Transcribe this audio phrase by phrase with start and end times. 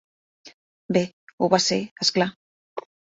[0.97, 1.03] Bé,
[1.43, 2.29] ho va ser, és clar.